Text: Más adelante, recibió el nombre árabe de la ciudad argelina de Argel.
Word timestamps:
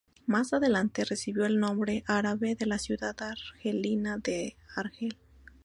Más 0.25 0.51
adelante, 0.51 1.05
recibió 1.05 1.45
el 1.45 1.59
nombre 1.59 2.03
árabe 2.07 2.55
de 2.55 2.65
la 2.65 2.79
ciudad 2.79 3.15
argelina 3.21 4.17
de 4.17 4.57
Argel. 4.75 5.15